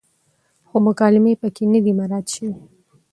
خو 0.67 0.77
مکالمې 0.87 1.33
پکې 1.41 1.63
نه 1.73 1.79
دي 1.83 1.91
مراعت 1.99 2.25
شوې، 2.33 2.53